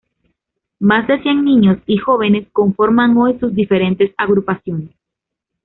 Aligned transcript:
Más 0.79 1.07
de 1.07 1.21
cien 1.21 1.45
niños 1.45 1.77
y 1.85 1.97
jóvenes 1.97 2.47
conforman 2.53 3.15
hoy 3.17 3.37
sus 3.37 3.53
diferentes 3.53 4.11
agrupaciones. 4.17 4.89